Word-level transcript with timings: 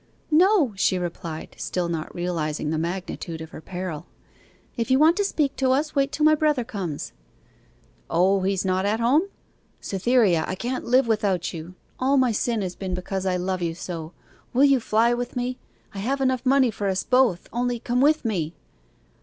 'No,' 0.31 0.73
she 0.75 0.97
replied, 0.97 1.53
still 1.59 1.87
not 1.87 2.15
realizing 2.15 2.71
the 2.71 2.79
magnitude 2.79 3.39
of 3.39 3.51
her 3.51 3.61
peril. 3.61 4.07
'If 4.75 4.89
you 4.89 4.97
want 4.97 5.15
to 5.17 5.23
speak 5.23 5.55
to 5.57 5.69
us, 5.69 5.93
wait 5.93 6.11
till 6.11 6.25
my 6.25 6.33
brother 6.33 6.63
comes.' 6.63 7.13
'O, 8.09 8.41
he's 8.41 8.65
not 8.65 8.83
at 8.83 8.99
home? 8.99 9.21
Cytherea, 9.79 10.43
I 10.47 10.55
can't 10.55 10.85
live 10.85 11.07
without 11.07 11.53
you! 11.53 11.75
All 11.99 12.17
my 12.17 12.31
sin 12.31 12.63
has 12.63 12.75
been 12.75 12.95
because 12.95 13.27
I 13.27 13.37
love 13.37 13.61
you 13.61 13.75
so! 13.75 14.13
Will 14.53 14.63
you 14.63 14.79
fly 14.79 15.13
with 15.13 15.35
me? 15.35 15.59
I 15.93 15.99
have 15.99 16.19
money 16.47 16.67
enough 16.69 16.75
for 16.75 16.87
us 16.87 17.03
both 17.03 17.47
only 17.53 17.77
come 17.77 18.01
with 18.01 18.25
me. 18.25 18.55